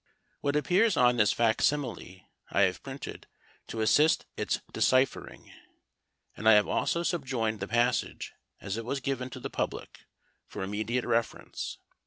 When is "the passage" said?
7.59-8.33